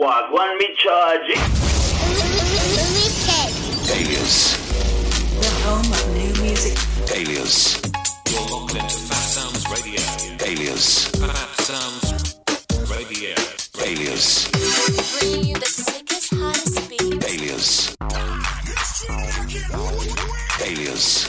What 0.00 0.32
one 0.32 0.56
me 0.56 0.72
charge? 0.78 1.28
Alias. 3.92 4.56
The 5.42 5.50
home 5.60 5.92
of 5.92 6.08
new 6.16 6.32
music. 6.42 6.72
Alias. 7.14 7.76
You're 8.32 8.48
locked 8.48 8.76
into 8.76 8.96
Fat 8.96 9.28
Sounds 9.28 9.68
Radio. 9.68 10.00
Alias. 10.40 11.04
Fat 11.20 11.36
Sounds 11.60 12.40
Radio. 12.90 13.36
Alias. 13.84 14.48
Bringing 15.20 15.44
you 15.44 15.56
the 15.56 15.66
sickest, 15.66 16.32
hottest 16.34 16.88
beats. 16.88 17.34
Alias. 17.34 17.94
Alias. 20.64 21.28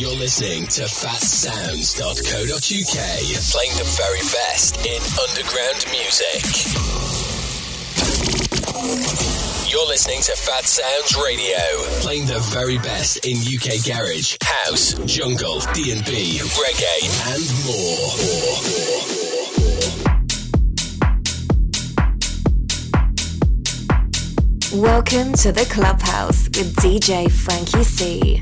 You're 0.00 0.16
listening 0.16 0.64
to 0.68 0.84
fatsounds.co.uk, 0.88 2.96
playing 3.52 3.76
the 3.76 3.84
very 4.00 4.24
best 4.32 4.80
in 4.86 5.02
underground 5.20 5.84
music. 5.92 7.27
You're 8.78 9.88
listening 9.88 10.22
to 10.22 10.30
Fat 10.36 10.64
Sounds 10.64 11.16
Radio, 11.16 11.58
playing 12.00 12.26
the 12.26 12.38
very 12.50 12.78
best 12.78 13.26
in 13.26 13.36
UK 13.36 13.84
garage, 13.84 14.36
house, 14.40 14.94
jungle, 15.04 15.58
D&B, 15.74 16.38
reggae, 16.38 17.08
and 17.34 17.42
more. 17.66 18.14
Welcome 24.80 25.32
to 25.32 25.50
the 25.50 25.64
Clubhouse 25.68 26.44
with 26.44 26.76
DJ 26.76 27.28
Frankie 27.28 27.82
C. 27.82 28.40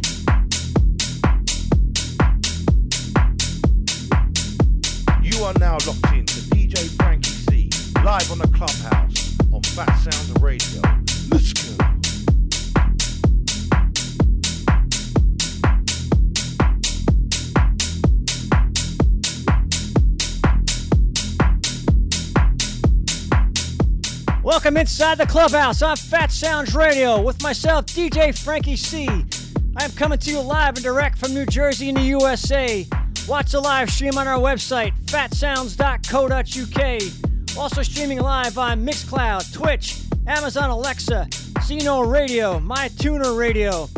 You 5.23 5.45
are 5.45 5.55
now 5.55 5.79
locked 5.87 6.13
in 6.13 6.27
to 6.27 6.41
DJ 6.51 6.91
Frankie 6.97 7.31
C, 7.31 7.71
live 8.05 8.31
on 8.31 8.37
the 8.39 8.49
Clubhouse 8.49 9.06
Welcome 24.43 24.79
inside 24.79 25.19
the 25.19 25.27
clubhouse 25.27 25.83
on 25.83 25.97
Fat 25.97 26.33
Sounds 26.33 26.75
Radio 26.75 27.21
with 27.21 27.43
myself, 27.43 27.85
DJ 27.87 28.37
Frankie 28.37 28.77
C. 28.77 29.07
I 29.77 29.85
am 29.85 29.93
coming 29.93 30.19
to 30.19 30.31
you 30.31 30.41
live 30.41 30.77
and 30.77 30.85
direct 30.85 31.19
from 31.19 31.35
New 31.35 31.45
Jersey 31.45 31.91
in 31.91 31.97
the 31.97 32.03
USA. 32.03 32.87
Watch 33.29 33.53
the 33.53 33.61
live 33.61 33.91
stream 33.91 34.17
on 34.17 34.27
our 34.27 34.39
website, 34.39 34.95
fatsounds.co.uk. 35.05 37.26
Also 37.59 37.83
streaming 37.83 38.21
live 38.21 38.59
on 38.59 38.85
Mixcloud, 38.85 39.53
Twitch, 39.53 40.03
Amazon 40.27 40.71
Alexa, 40.71 41.29
Zeno 41.63 42.01
Radio, 42.01 42.59
MyTuner 42.61 43.37
Radio. 43.37 43.89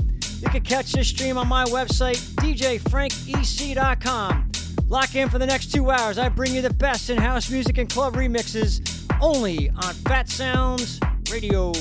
You 0.41 0.49
can 0.49 0.63
catch 0.63 0.93
this 0.93 1.09
stream 1.09 1.37
on 1.37 1.49
my 1.49 1.65
website, 1.65 2.19
djfrankiec.com. 2.37 4.53
Lock 4.89 5.15
in 5.17 5.29
for 5.29 5.39
the 5.39 5.47
next 5.47 5.73
two 5.73 5.91
hours. 5.91 6.19
I 6.19 6.29
bring 6.29 6.55
you 6.55 6.63
the 6.63 6.73
best 6.73 7.11
in 7.11 7.19
house 7.19 7.51
music 7.51 7.79
and 7.79 7.91
club 7.91 8.15
remixes 8.15 8.81
only 9.21 9.71
on 9.71 9.95
Fat 9.95 10.29
Sounds 10.29 11.01
Radio. 11.31 11.73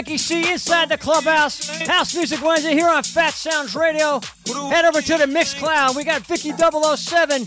Frankie 0.00 0.16
C 0.16 0.50
inside 0.50 0.88
the 0.88 0.96
clubhouse. 0.96 1.68
House 1.86 2.14
Music 2.14 2.42
Wednesday 2.42 2.72
here 2.72 2.88
on 2.88 3.02
Fat 3.02 3.34
Sounds 3.34 3.74
Radio. 3.74 4.18
Head 4.70 4.86
over 4.86 5.02
to 5.02 5.18
the 5.18 5.26
Mixcloud. 5.26 5.94
We 5.94 6.04
got 6.04 6.22
Vicky 6.22 6.52
007, 6.52 7.42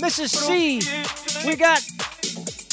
Mrs. 0.00 0.30
C. 0.30 0.80
We 1.46 1.54
got 1.54 1.80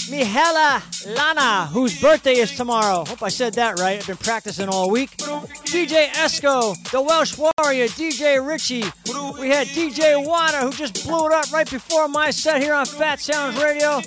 Mihala 0.08 0.82
Lana, 1.17 1.65
whose 1.65 2.00
birthday 2.00 2.36
is 2.36 2.56
tomorrow. 2.56 3.04
Hope 3.04 3.24
I 3.24 3.28
said 3.28 3.56
that 3.56 3.78
right. 3.78 4.00
I've 4.00 4.08
been 4.08 4.15
practicing 4.15 4.69
all 4.69 4.89
week. 4.89 5.10
DJ 5.17 6.08
Esco, 6.12 6.82
the 6.91 7.02
Welsh 7.02 7.38
Warrior, 7.38 7.88
DJ 7.89 8.39
Richie. 8.48 8.86
We 9.38 9.50
had 9.50 9.67
DJ 9.67 10.26
Water, 10.26 10.60
who 10.60 10.71
just 10.71 11.06
blew 11.06 11.26
it 11.28 11.34
up 11.34 11.52
right 11.52 11.69
before 11.69 12.08
my 12.08 12.32
set 12.32 12.62
here 12.62 12.74
on 12.74 12.86
Fat 12.86 13.19
Sounds 13.19 13.62
Radio. 13.62 13.98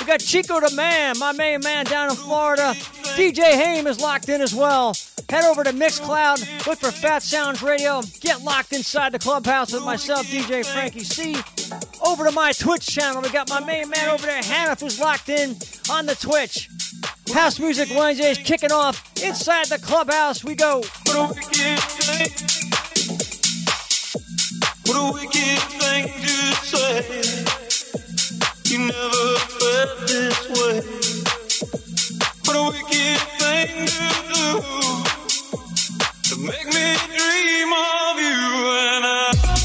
We 0.00 0.06
got 0.06 0.20
Chico 0.20 0.58
the 0.58 0.74
Man, 0.74 1.18
my 1.18 1.32
main 1.32 1.60
man 1.60 1.84
down 1.84 2.08
in 2.08 2.16
Florida. 2.16 2.74
DJ 3.16 3.52
Haim 3.52 3.86
is 3.86 4.00
locked 4.00 4.28
in 4.28 4.40
as 4.40 4.54
well. 4.54 4.94
Head 5.28 5.44
over 5.44 5.62
to 5.62 5.72
Mixcloud, 5.72 6.66
look 6.66 6.78
for 6.78 6.90
Fat 6.90 7.22
Sounds 7.22 7.62
Radio. 7.62 8.02
Get 8.20 8.42
locked 8.42 8.72
inside 8.72 9.12
the 9.12 9.18
clubhouse 9.18 9.72
with 9.72 9.84
myself, 9.84 10.26
DJ 10.26 10.64
Frankie 10.64 11.04
C. 11.04 11.36
Over 12.04 12.24
to 12.24 12.32
my 12.32 12.52
Twitch 12.52 12.86
channel, 12.86 13.22
we 13.22 13.30
got 13.30 13.48
my 13.48 13.60
main 13.60 13.88
man 13.88 14.08
over 14.08 14.26
there, 14.26 14.42
Hannah, 14.42 14.74
who's 14.74 14.98
locked 14.98 15.28
in 15.28 15.56
on 15.90 16.06
the 16.06 16.16
Twitch. 16.16 16.68
House 17.32 17.60
Music 17.60 17.88
Wednesdays 17.96 18.38
kicking 18.38 18.72
off 18.72 19.12
inside 19.22 19.66
the 19.66 19.78
clubhouse. 19.78 20.42
We 20.44 20.54
go. 20.56 20.82
What 21.06 21.16
a 21.16 21.28
wicked 21.28 21.78
thing 25.78 26.08
to 26.08 26.28
say. 26.66 27.04
You 28.66 28.78
never 28.86 29.36
felt 29.38 30.08
this 30.08 31.04
way. 31.04 31.09
Make 36.42 36.66
me 36.66 36.96
dream 37.16 37.72
of 37.72 38.18
you 38.18 38.70
and 38.80 39.04
I. 39.04 39.59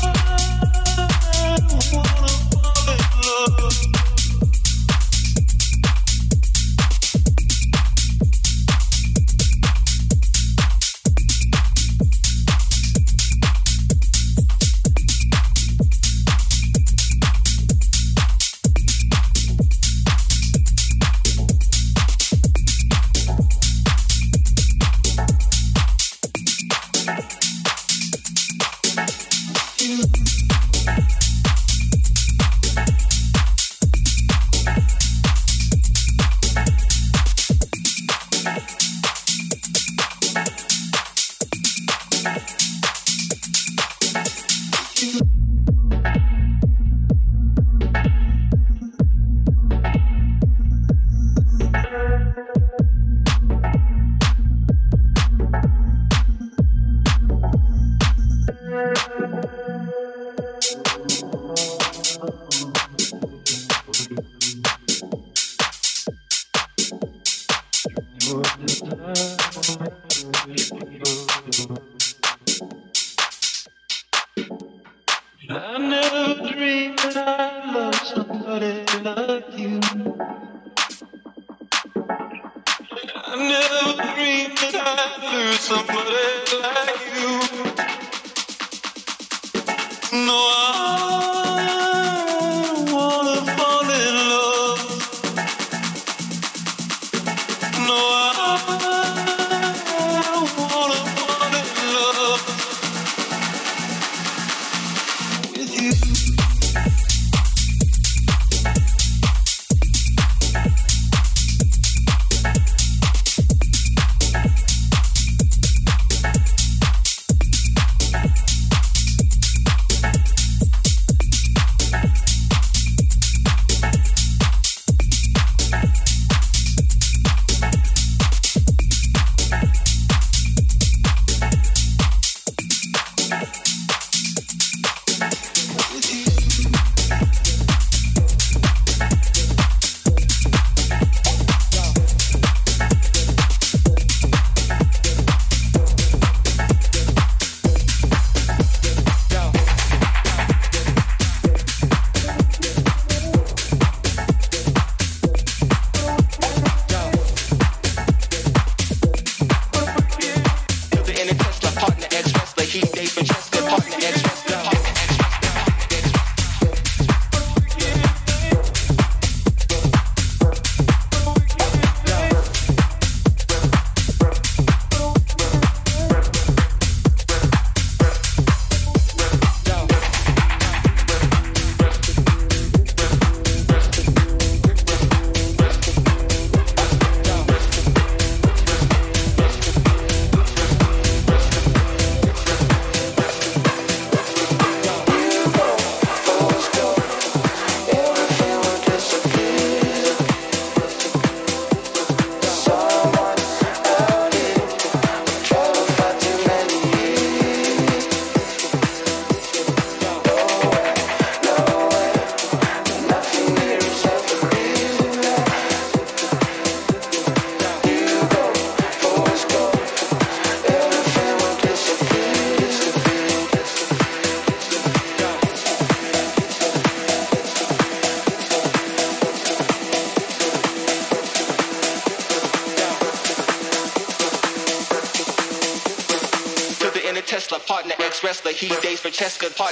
He 239.18 239.24
dates 239.24 239.65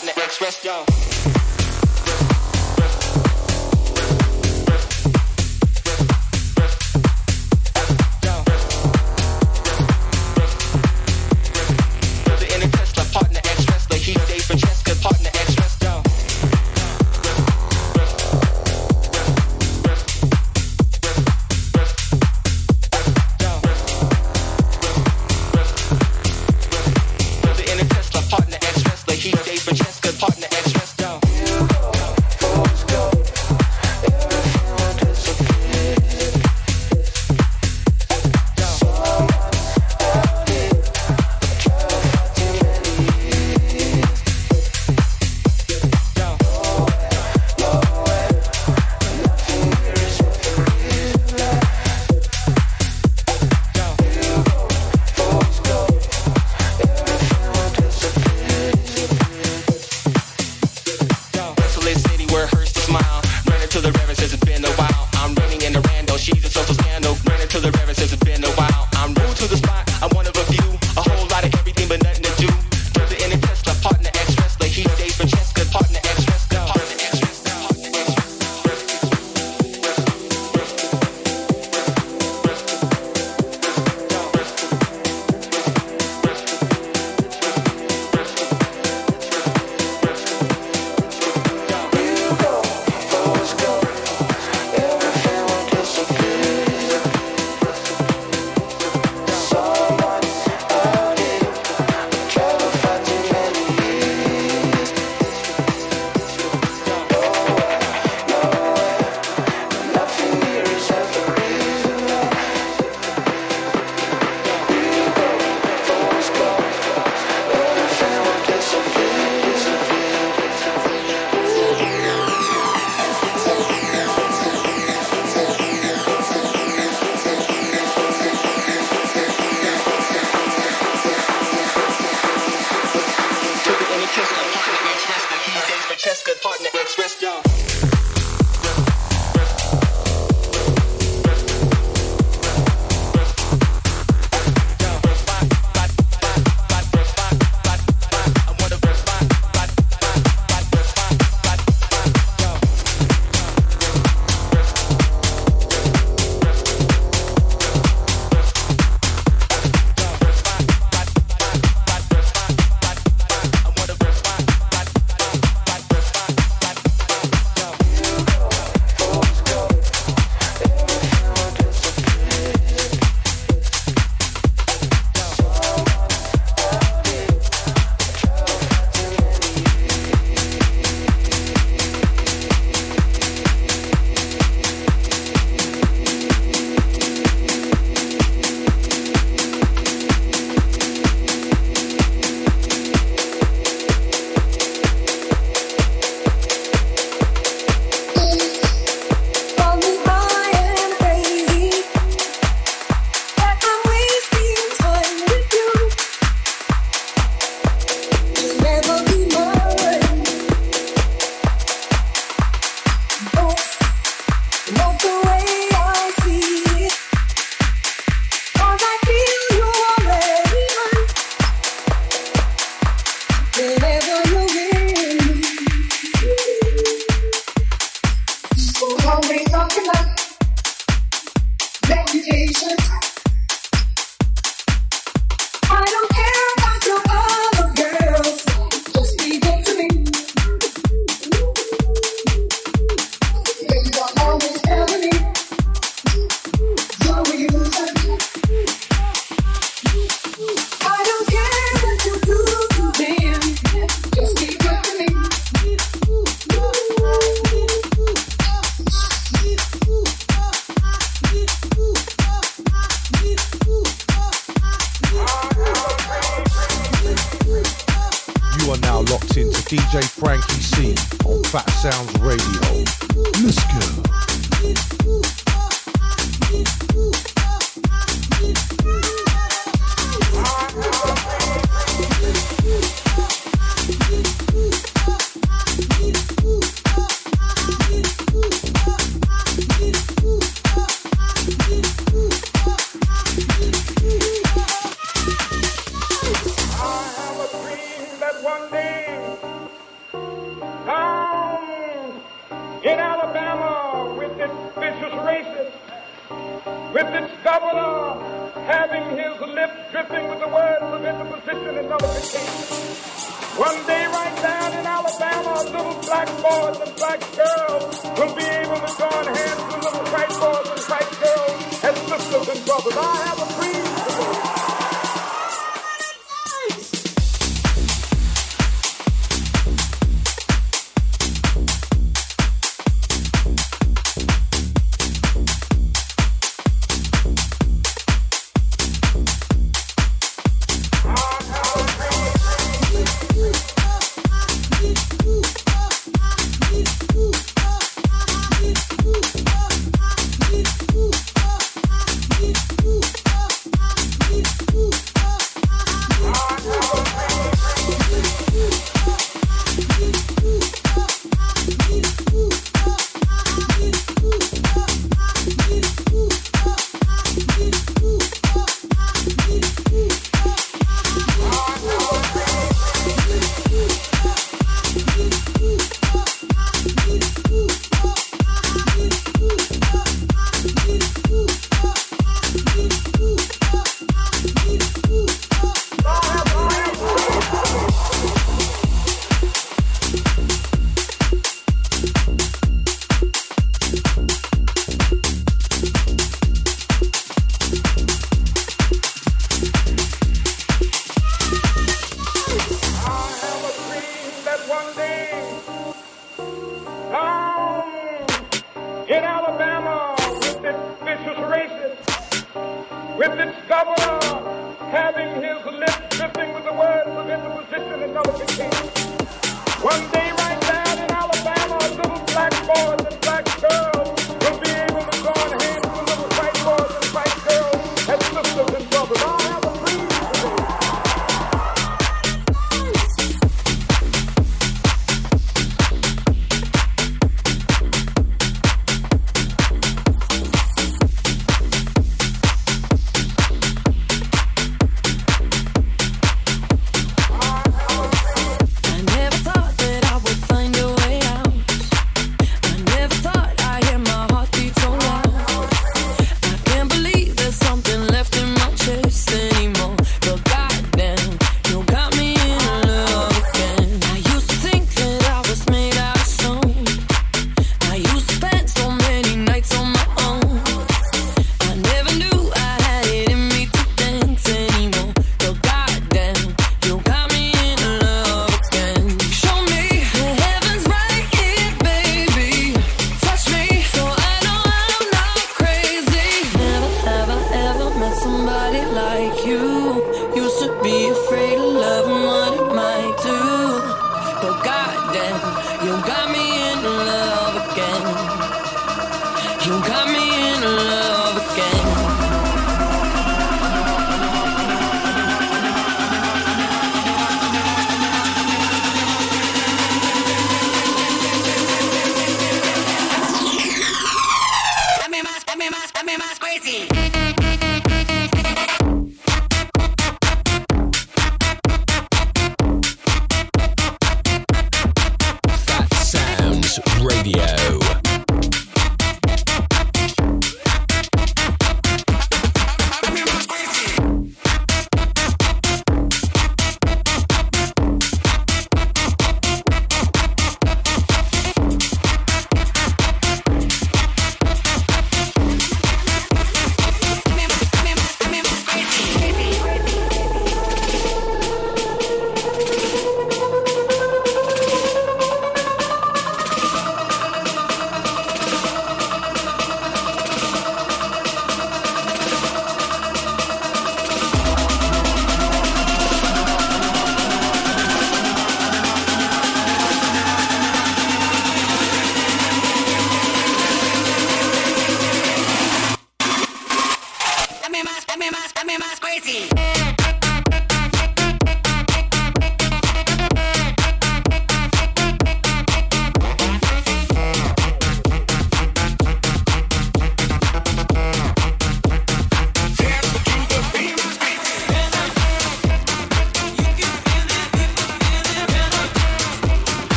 lips 310.10 310.30
with 310.30 310.40
the 310.40 310.48
words 310.48 310.84
of 310.84 311.06
interposition 311.06 311.78
and 311.78 311.90
nullification. 311.90 313.24
One 313.56 313.80
day 313.86 314.06
right 314.08 314.36
down 314.42 314.74
in 314.74 314.86
Alabama, 314.86 315.54
little 315.64 315.94
black 316.02 316.28
boys 316.42 316.78
and 316.82 316.96
black 316.96 317.20
girls 317.38 318.04
will 318.18 318.36
be 318.36 318.44
able 318.44 318.80
to 318.82 318.92
join 318.98 319.26
hands 319.30 319.62
with 319.64 319.84
little 319.86 320.08
white 320.12 320.34
boys 320.42 320.68
and 320.74 320.82
white 320.90 321.12
girls 321.22 321.84
as 321.84 321.96
sisters 322.10 322.48
and 322.50 322.66
brothers. 322.66 322.98
I 322.98 323.16
have 323.30 323.40
a 323.40 323.53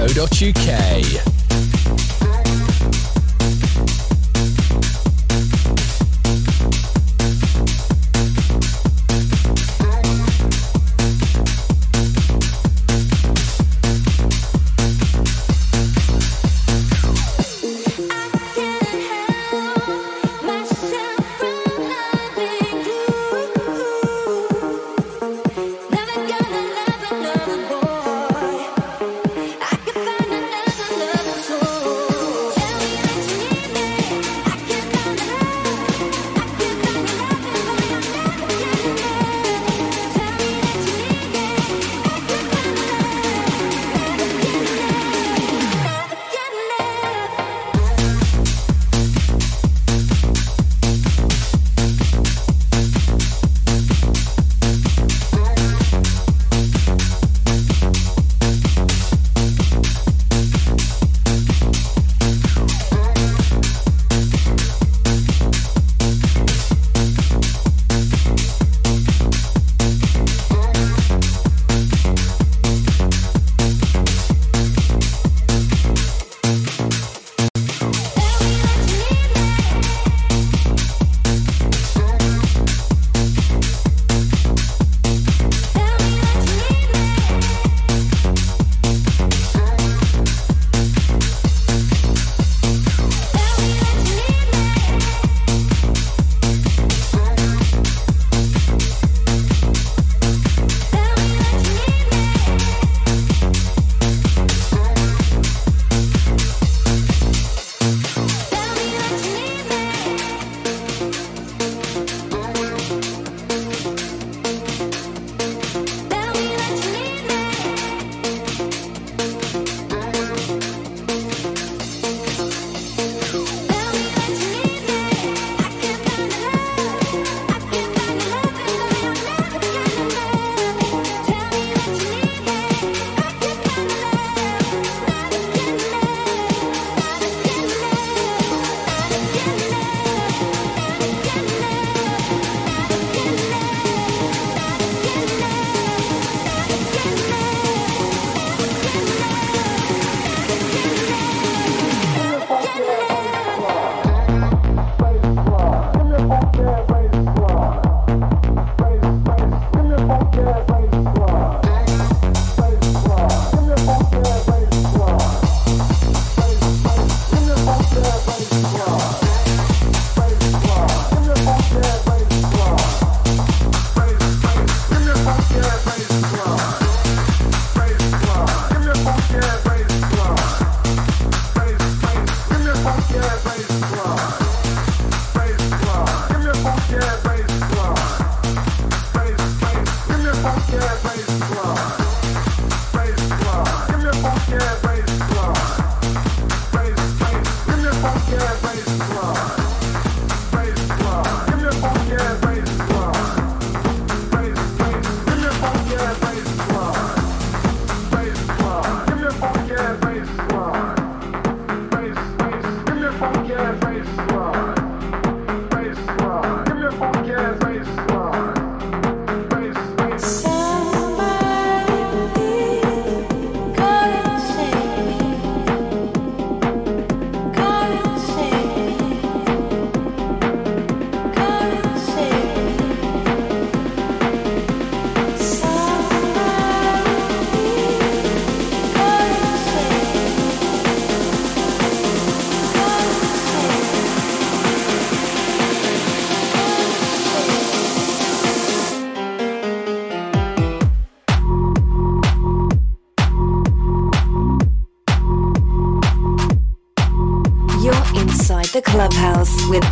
I 0.00 1.29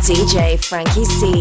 DJ 0.09 0.57
Frankie 0.57 1.05
C 1.05 1.38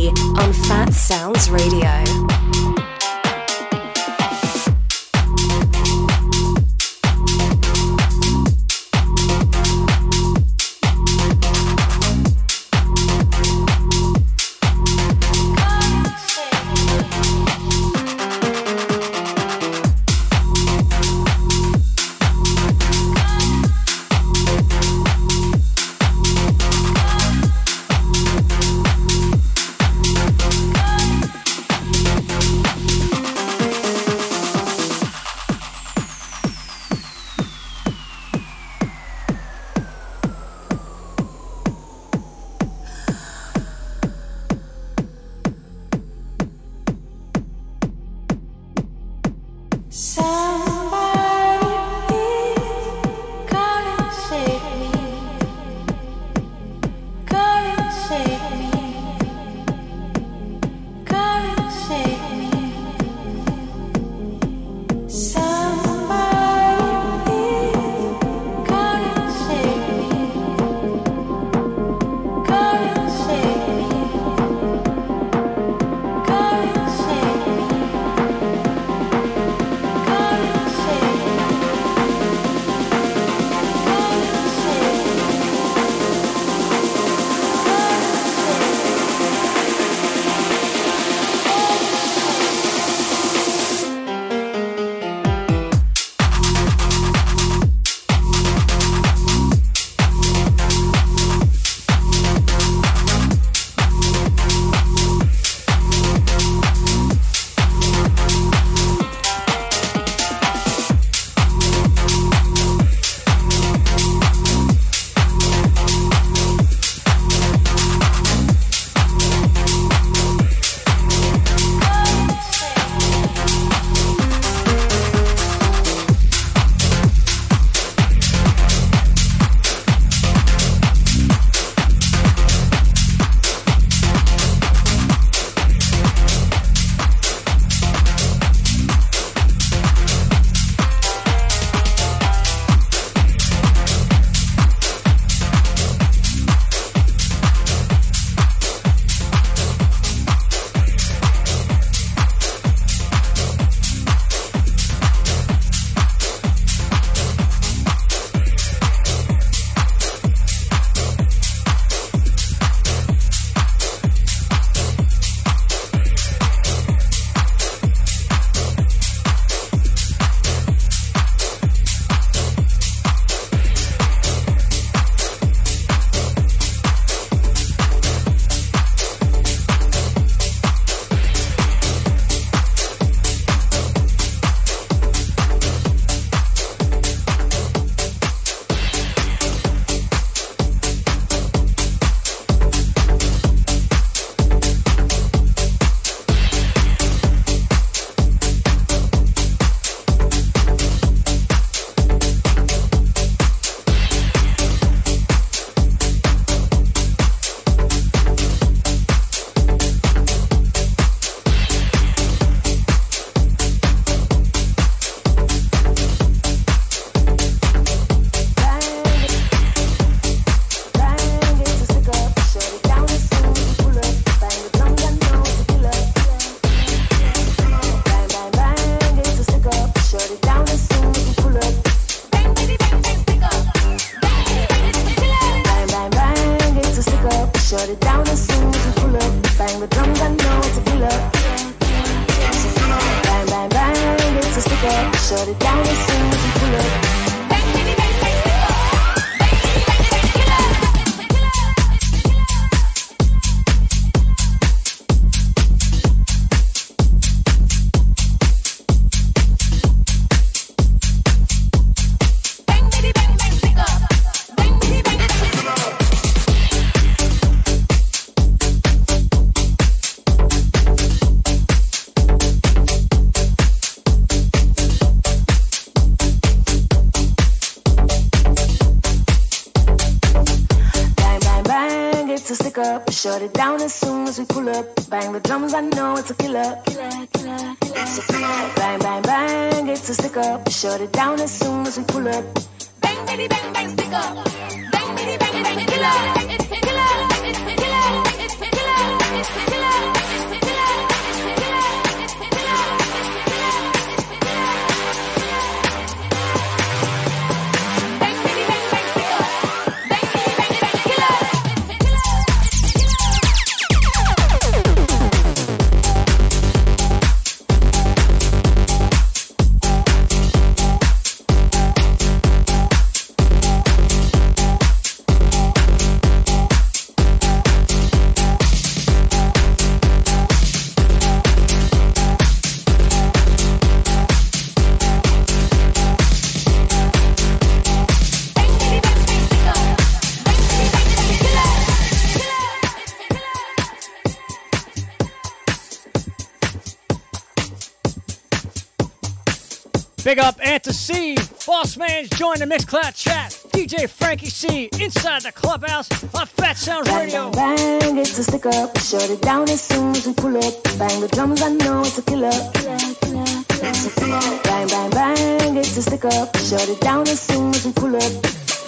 Big 350.28 350.40
up 350.40 350.60
Anta 350.60 350.92
C. 350.92 351.36
Boss 351.66 351.96
Man's 351.96 352.28
joined 352.28 352.60
the 352.60 352.66
Mixcloud 352.66 353.16
chat. 353.16 353.52
DJ 353.72 354.06
Frankie 354.06 354.50
C. 354.50 354.90
Inside 355.00 355.40
the 355.40 355.52
clubhouse 355.52 356.06
on 356.34 356.46
Fat 356.46 356.76
Sounds 356.76 357.10
Radio. 357.10 357.50
Bang, 357.52 357.98
bang, 358.00 358.18
it's 358.18 358.38
a 358.38 358.44
stick 358.44 358.66
up. 358.66 358.98
Shut 358.98 359.30
it 359.30 359.40
down 359.40 359.70
as 359.70 359.80
soon 359.80 360.10
as 360.10 360.26
we 360.26 360.34
pull 360.34 360.54
up. 360.58 360.84
Bang 360.98 361.22
the 361.22 361.28
drums, 361.28 361.62
I 361.62 361.70
know 361.70 362.00
it's 362.00 362.18
a 362.18 362.22
killer. 362.28 362.50
Bang, 362.50 362.98
bang, 363.24 365.10
bang, 365.12 365.76
it's 365.78 365.96
a 365.96 366.02
stick 366.02 366.26
up. 366.26 366.54
Shut 366.58 366.86
it 366.90 367.00
down 367.00 367.22
as 367.22 367.40
soon 367.40 367.70
as 367.70 367.86
we 367.86 367.92
pull 367.94 368.14
up. 368.14 368.32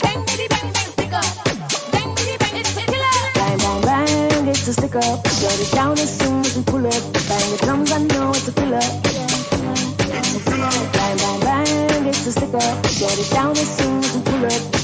Bang, 0.02 0.22
bang, 0.26 0.46
bang, 0.46 0.92
stick 0.92 1.12
up. 1.14 1.24
Bang, 1.90 2.14
bang, 2.16 2.36
bang, 2.36 2.56
it's 2.60 2.76
a 2.76 2.84
killer. 2.84 3.16
Bang, 3.32 3.56
bang, 3.56 3.80
bang, 3.80 4.46
it's 4.46 4.68
a 4.68 4.74
stick 4.74 4.94
up. 4.94 5.26
Shut 5.40 5.58
it 5.58 5.72
down 5.72 5.92
as 5.92 6.18
soon 6.20 6.40
as 6.40 6.54
we 6.54 6.62
pull 6.64 6.86
up. 6.86 7.02
Bang 7.32 7.46
the 7.48 7.58
drums, 7.64 7.92
I 7.92 7.98
know 8.12 8.28
it's 8.28 8.46
a 8.46 8.52
killer. 8.52 9.09
It's 12.30 12.42
a 12.42 12.56
up. 12.56 12.86
Shut 12.86 13.18
it 13.18 13.30
down 13.30 13.50
as 13.52 13.78
soon 13.78 13.98
as 13.98 14.14
we 14.14 14.22
pull 14.22 14.46
up. 14.46 14.79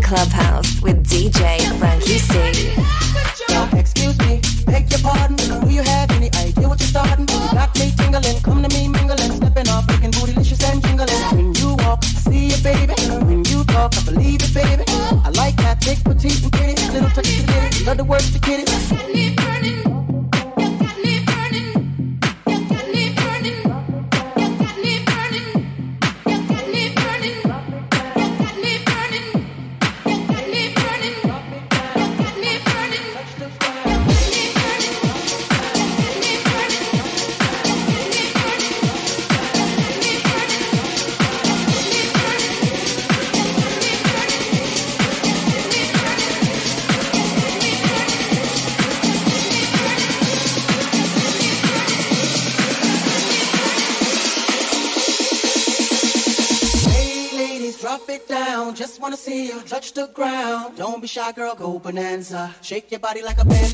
The 0.00 0.06
clubhouse 0.06 0.27
shy, 61.08 61.32
girl, 61.32 61.54
go 61.54 61.78
bonanza. 61.78 62.54
Shake 62.60 62.90
your 62.90 63.00
body 63.00 63.22
like 63.22 63.38
a 63.38 63.44
belly 63.44 63.68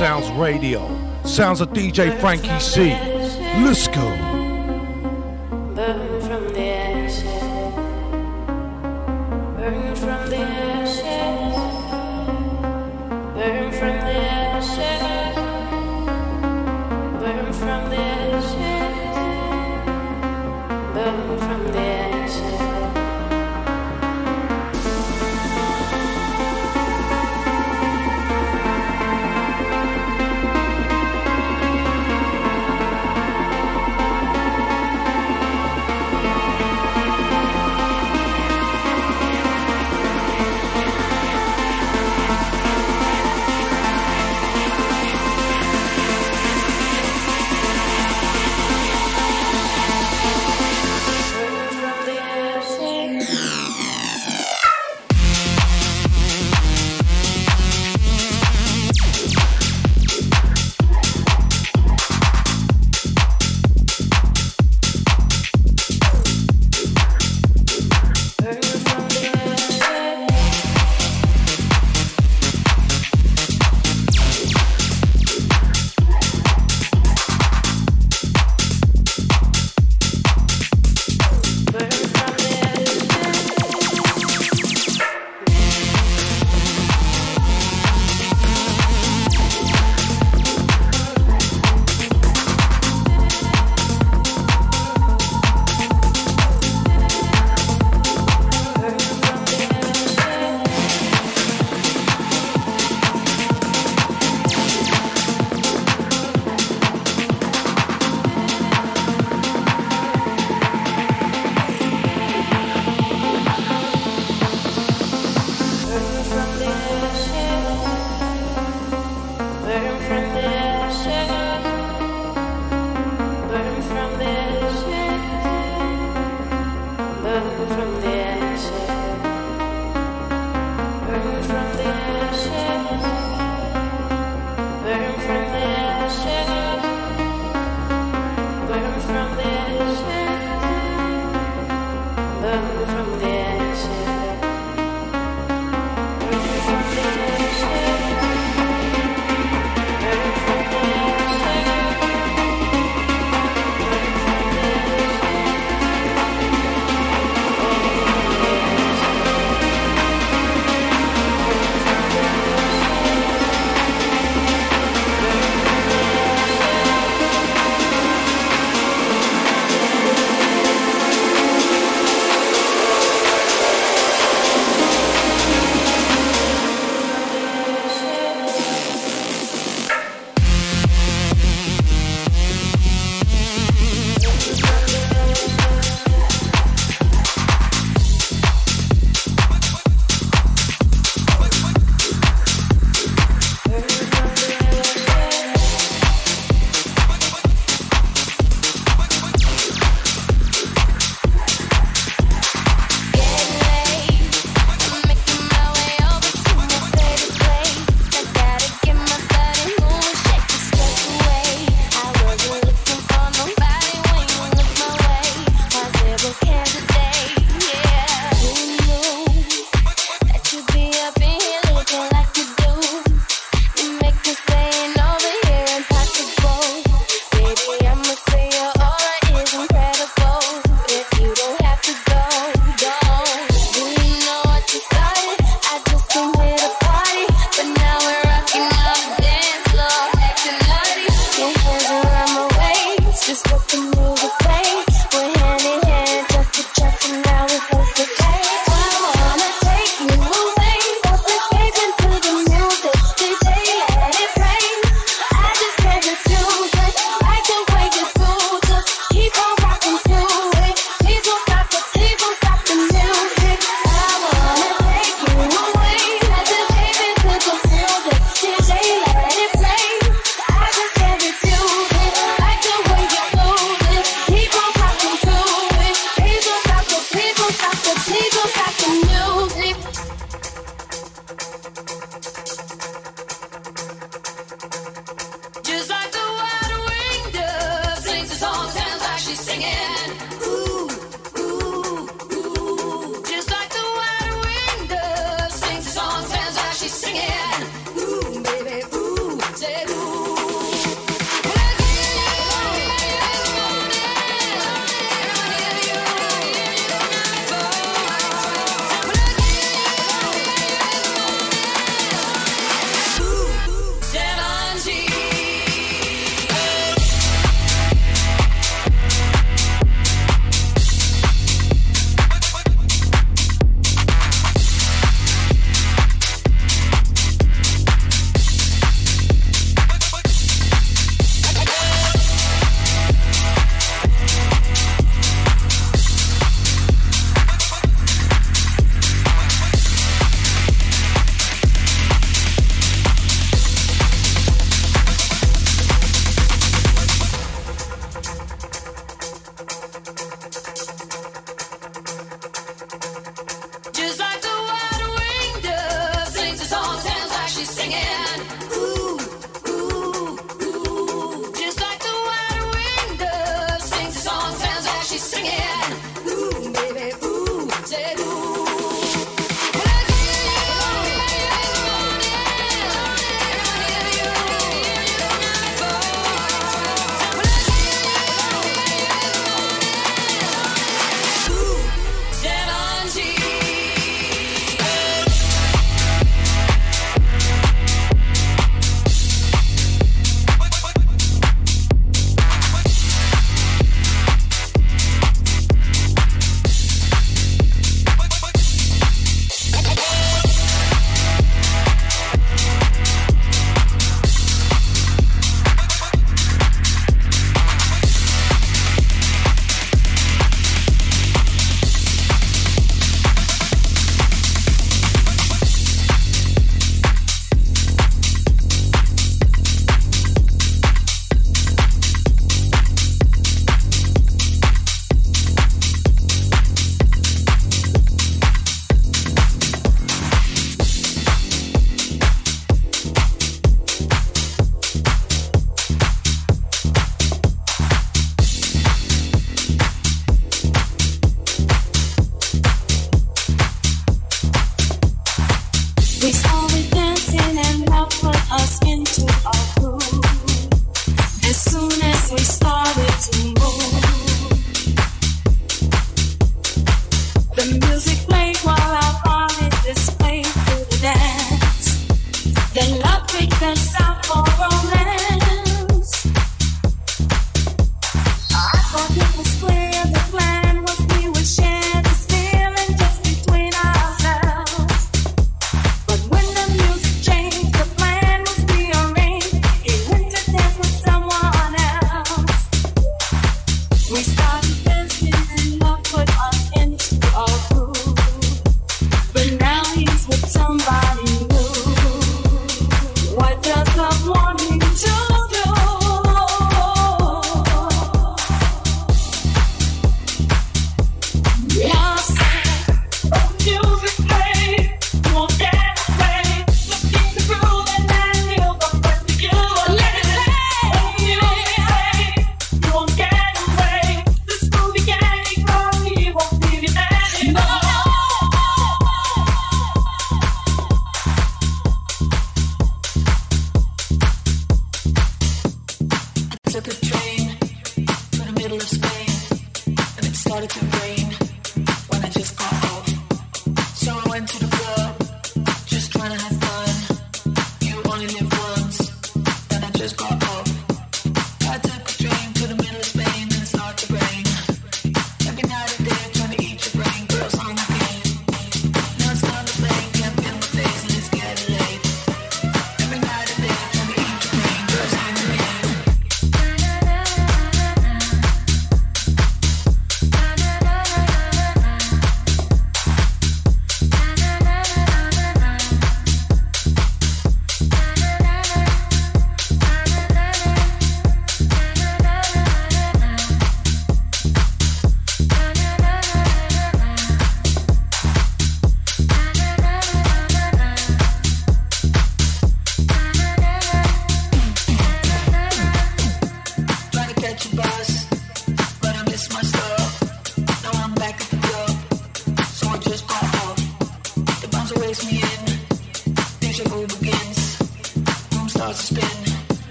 Sounds 0.00 0.30
Radio. 0.30 0.88
Sounds 1.24 1.60
of 1.60 1.74
DJ 1.74 2.18
Frankie 2.20 2.58
C. 2.58 2.84
Let's 3.62 3.86
go. 3.86 4.39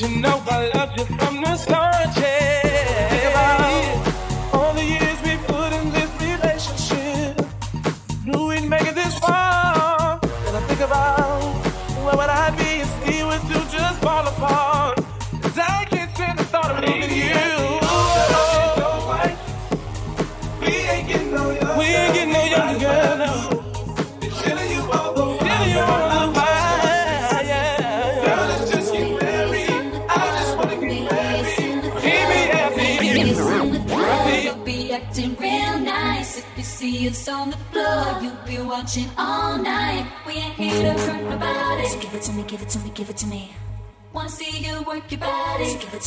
you 0.00 0.08
know 0.08 0.37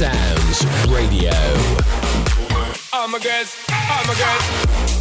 Sounds 0.00 0.64
Radio. 0.88 1.30
a 2.90 3.10
my 3.10 3.18
I'm 3.68 4.08
a 4.08 4.14
girls. 4.14 4.99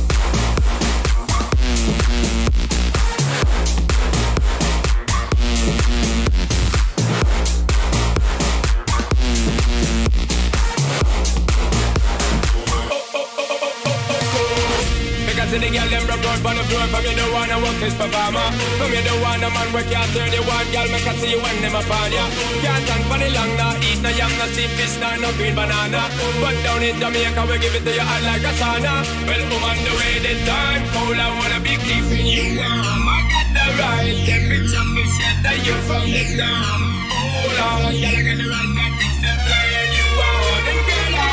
Greatest 17.79 17.97
performer. 17.97 18.47
From 18.77 18.91
you 18.91 19.01
the 19.01 19.15
one, 19.23 19.43
I'm 19.43 19.49
a 19.49 19.55
man 19.55 19.67
where 19.73 19.87
can't 19.87 20.09
turn 20.13 20.31
you 20.31 20.43
on, 20.43 20.65
girl, 20.71 20.87
make 20.91 21.07
I 21.07 21.13
see 21.15 21.31
you 21.31 21.39
when 21.41 21.61
them 21.61 21.75
upon 21.75 22.11
ya. 22.11 22.25
Can't 22.61 22.83
stand 22.85 23.03
for 23.09 23.17
the 23.17 23.29
long, 23.31 23.51
nah, 23.55 23.85
eat 23.87 24.01
no 24.03 24.09
yam, 24.09 24.31
no 24.37 24.45
steam 24.51 24.69
fish, 24.75 24.99
nah, 24.99 25.15
no 25.17 25.31
green 25.37 25.55
banana. 25.55 26.03
But 26.41 26.55
down 26.63 26.83
in 26.83 26.99
Jamaica, 26.99 27.41
we 27.47 27.55
give 27.59 27.75
it 27.75 27.83
to 27.87 27.91
you 27.93 28.03
hot 28.03 28.21
like 28.27 28.43
a 28.43 28.53
sauna. 28.59 28.93
Well, 29.27 29.43
woman, 29.49 29.77
the 29.85 29.93
way 29.95 30.13
the 30.19 30.33
time 30.45 30.83
cold, 30.93 31.17
I 31.17 31.27
wanna 31.39 31.59
be 31.63 31.73
keeping 31.87 32.27
you 32.27 32.59
warm. 32.59 33.07
I 33.07 33.19
got 33.31 33.47
the 33.55 33.65
right 33.79 34.17
temperature, 34.27 34.87
me 34.93 35.03
shelter 35.15 35.55
you 35.63 35.75
from 35.87 36.05
the 36.11 36.23
storm. 36.29 36.81
Hold 37.09 37.59
on, 37.63 37.95
girl, 37.95 38.11
I 38.11 38.21
got 38.27 38.37
the 38.37 38.47
right 38.49 38.71
tactics 38.75 39.17
to 39.23 39.31
turn 39.47 39.89
you 39.95 40.07
on. 40.19 40.67
And 40.67 40.81
girl, 40.83 41.13
I 41.15 41.31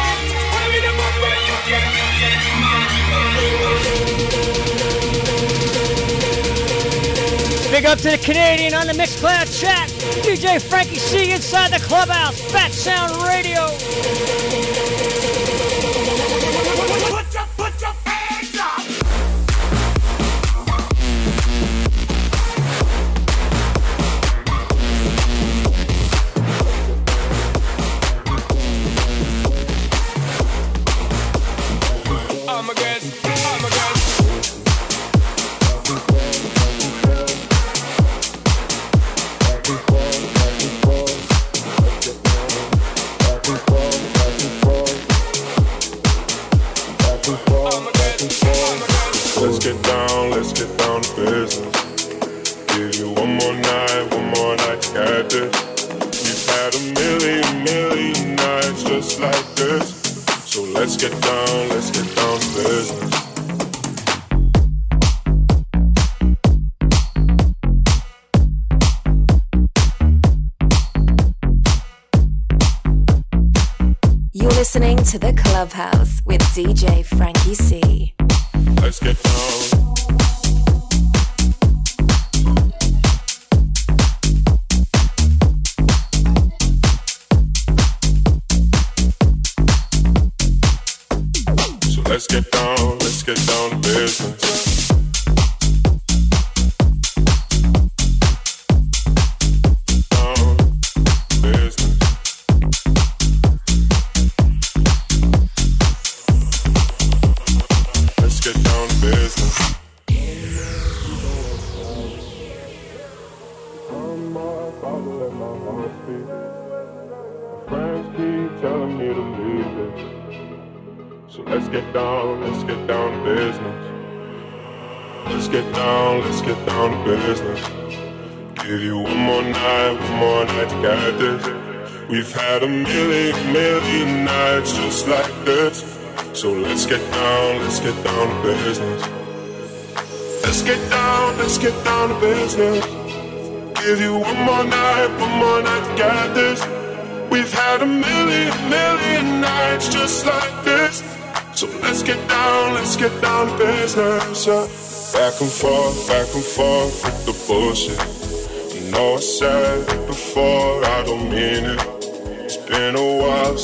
wanna 0.52 0.68
be 0.72 0.78
the 0.86 0.92
one 0.94 1.16
where 1.22 1.40
you 1.42 1.58
can 1.66 1.86
be 1.90 2.04
any 2.22 2.52
man. 2.62 4.26
Big 7.77 7.85
up 7.85 7.98
to 7.98 8.09
the 8.09 8.16
Canadian 8.16 8.73
on 8.73 8.86
the 8.86 8.94
Mixcloud 8.94 9.61
chat. 9.61 9.90
DJ 10.24 10.62
Frankie 10.62 10.97
C 10.97 11.32
inside 11.32 11.70
the 11.70 11.85
clubhouse. 11.85 12.40
Fat 12.51 12.73
Sounds 12.73 13.15
Radio. 13.23 14.95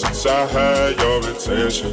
Since 0.02 0.26
I 0.26 0.46
had 0.46 0.98
your 0.98 1.20
attention. 1.30 1.92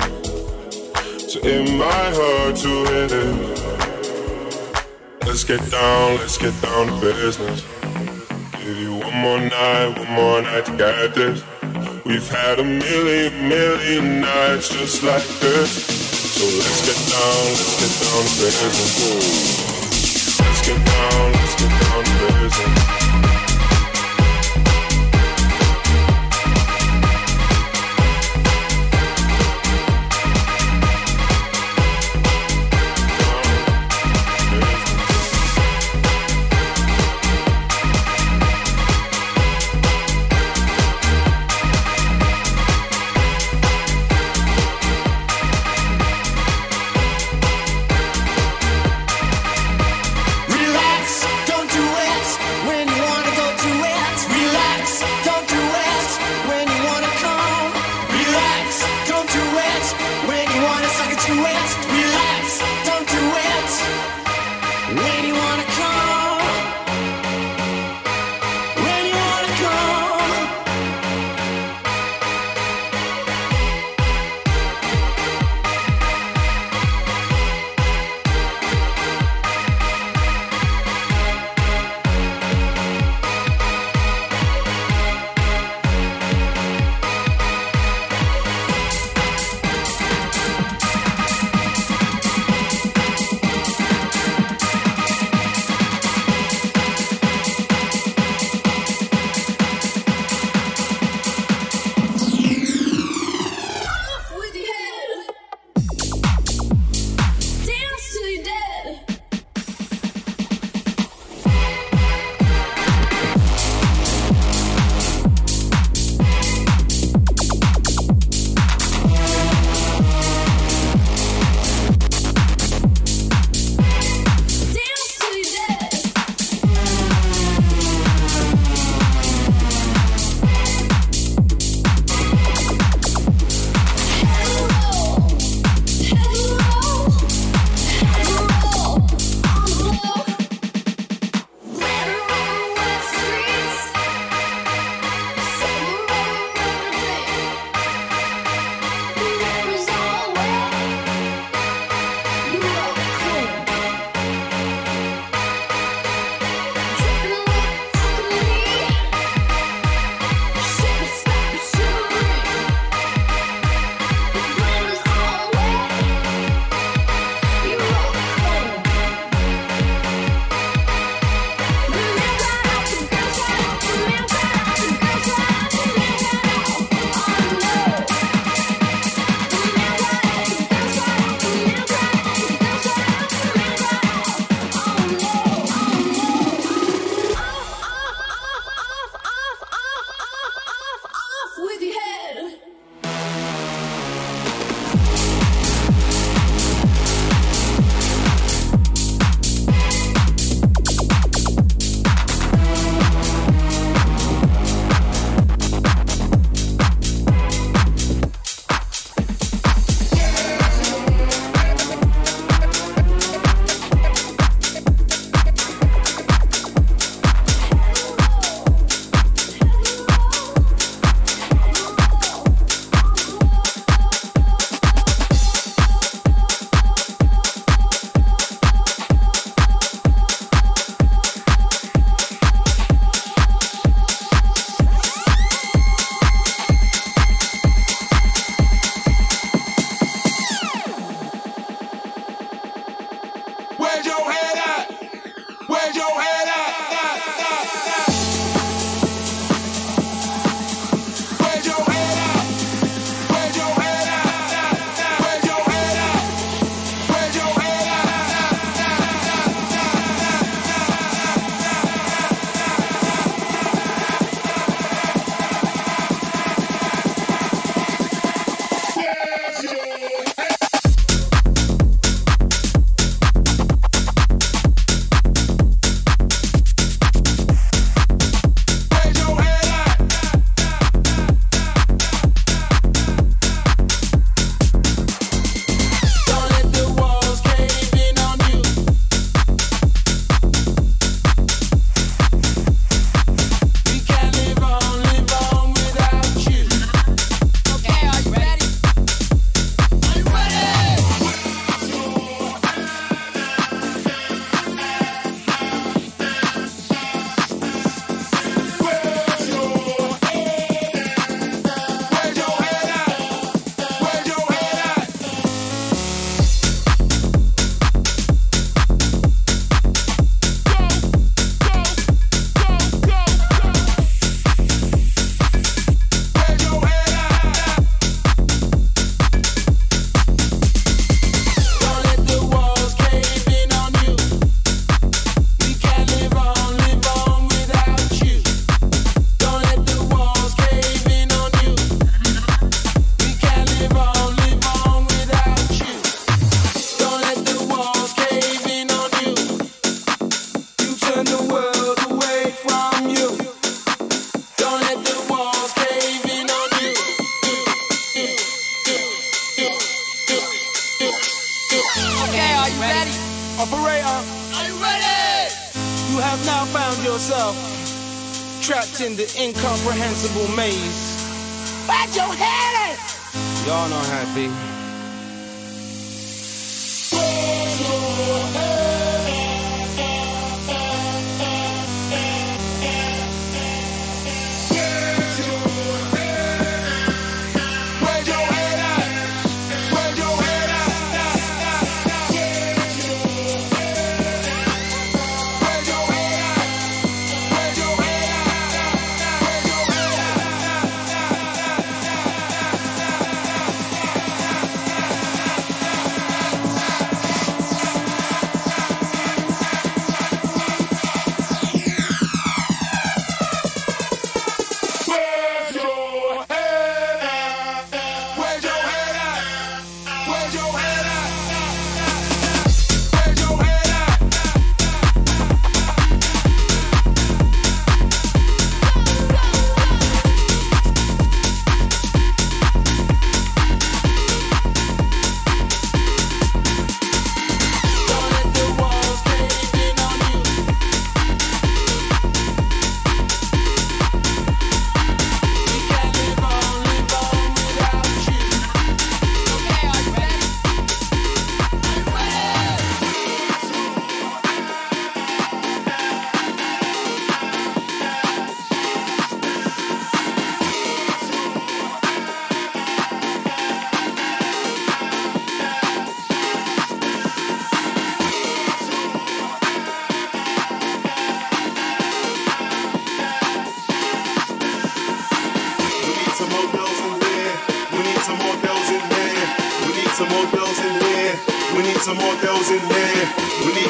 So 1.29 1.37
it 1.43 1.63
might 1.77 2.13
hurt 2.17 2.55
to 2.65 2.73
hit 2.89 3.11
it. 3.11 3.35
Let's 5.27 5.43
get 5.43 5.61
down, 5.69 6.17
let's 6.17 6.37
get 6.37 6.59
down 6.61 6.87
to 6.87 6.99
business. 7.01 7.61
Give 8.57 8.77
you 8.77 8.93
one 8.95 9.15
more 9.15 9.39
night, 9.39 9.93
one 9.99 10.11
more 10.11 10.41
night 10.41 10.65
to 10.65 10.75
get 10.75 11.13
this. 11.13 11.43
We've 12.03 12.27
had 12.27 12.59
a 12.59 12.63
million, 12.63 13.47
million 13.47 14.21
nights 14.21 14.69
just 14.69 15.03
like 15.03 15.27
this. 15.39 15.69
So 16.33 16.45
let's 16.57 16.81
get 16.89 16.97
down, 17.13 17.45
let's 17.61 17.75
get 17.77 17.93
down 18.01 18.23
to 18.25 18.33
business. 18.41 18.91
Let's 20.39 20.61
get 20.67 20.79
down, 20.83 21.31
let's 21.33 21.55
get 21.61 21.71
down 21.81 22.03
to 22.05 22.13
business. 22.41 23.48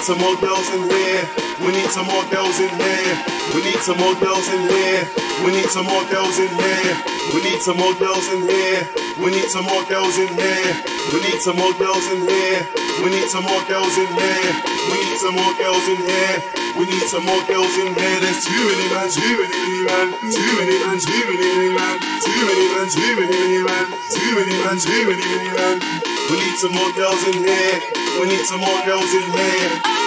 Some 0.10 0.26
more 0.26 0.42
girls 0.42 0.66
in 0.74 0.90
here. 0.90 1.22
We 1.62 1.70
need 1.70 1.92
some 1.94 2.08
more 2.10 2.26
girls 2.34 2.58
in 2.58 2.74
here. 2.82 3.14
We 3.54 3.62
need 3.62 3.78
some 3.78 3.98
more 4.02 4.18
girls 4.18 4.50
in 4.50 4.66
here. 4.66 5.06
We 5.46 5.54
need 5.54 5.70
some 5.70 5.86
more 5.86 6.02
girls 6.10 6.34
in 6.42 6.50
here. 6.50 6.98
We 7.30 7.46
need 7.46 7.62
some 7.62 7.78
more 7.78 7.94
girls 7.94 8.26
in 8.26 8.42
here. 8.42 8.90
We 9.22 9.30
need 9.30 9.50
some 9.54 9.70
more 9.70 9.86
girls 9.86 10.18
in 10.18 10.34
here. 10.34 10.66
We 11.14 11.22
need 11.22 11.38
some 11.38 11.54
more 11.62 11.70
girls 11.78 12.10
in 12.10 12.26
here. 12.26 12.66
We 13.06 13.14
need 13.14 13.30
some 13.30 13.46
more 13.46 13.62
girls 13.70 13.94
in 14.02 14.10
here. 14.10 14.66
We 14.90 14.98
need 14.98 15.22
some 15.22 15.46
more 15.46 15.54
girls 15.62 15.86
in 15.94 16.02
here. 16.02 16.42
We 16.74 16.86
need 16.90 17.06
some 17.06 17.26
more 17.30 17.44
girls 17.46 17.78
in 17.78 17.94
here. 17.94 18.18
There's 18.18 18.42
too 18.42 18.50
many 18.66 18.90
man, 18.90 19.14
too 19.14 19.30
many 19.38 19.62
man, 19.86 20.10
too 20.10 20.58
many 20.58 21.06
man, 21.06 21.06
too 21.06 21.22
many 21.38 21.78
man, 21.78 22.00
too 22.66 22.98
many 22.98 22.98
man, 22.98 22.98
too 22.98 23.22
many 23.30 23.62
man, 23.62 23.86
too 24.10 24.30
many 24.34 24.58
man, 24.58 24.78
too 24.82 25.30
many 25.38 25.54
man. 25.54 25.78
We 26.34 26.36
need 26.42 26.58
some 26.58 26.74
more 26.74 26.92
girls 26.98 27.22
in 27.30 27.46
here. 27.46 27.78
We 28.20 28.26
need 28.26 28.46
some 28.46 28.60
more 28.62 28.82
girls 28.86 29.14
in 29.14 29.32
here. 29.38 29.99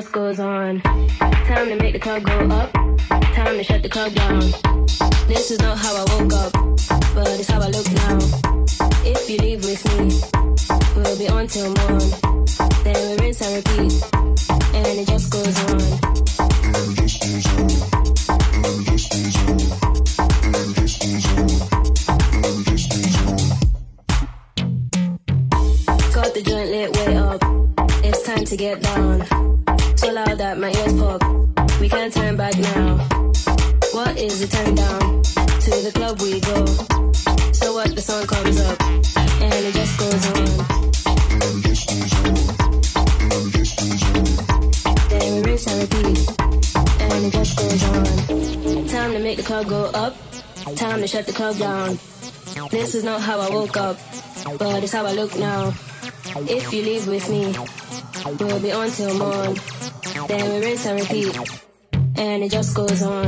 just 0.00 0.12
goes 0.12 0.38
on. 0.38 0.78
Time 0.80 1.68
to 1.70 1.76
make 1.76 1.94
the 1.94 1.98
club 1.98 2.22
go 2.22 2.38
up. 2.54 2.70
Time 3.34 3.56
to 3.56 3.64
shut 3.64 3.82
the 3.82 3.88
club 3.88 4.12
down. 4.12 4.40
This 5.26 5.50
is 5.50 5.58
not 5.60 5.78
how 5.78 5.96
I 5.96 6.20
woke 6.20 6.34
up. 6.34 6.55
look 55.16 55.34
now. 55.38 55.72
If 56.36 56.72
you 56.74 56.82
leave 56.82 57.08
with 57.08 57.26
me, 57.30 57.54
we'll 58.38 58.60
be 58.60 58.70
on 58.70 58.90
till 58.90 59.16
morn. 59.18 59.56
Then 60.28 60.44
we 60.52 60.66
rinse 60.66 60.84
and 60.84 61.00
repeat, 61.00 61.34
and 62.16 62.44
it 62.44 62.50
just 62.50 62.76
goes 62.76 63.02
on. 63.02 63.25